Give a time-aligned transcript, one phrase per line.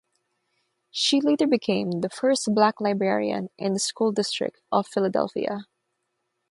[0.89, 5.67] She later became the first black librarian in the School District of Philadelphia.